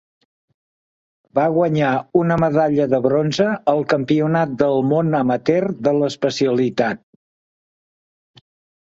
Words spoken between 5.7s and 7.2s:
de l'especialitat.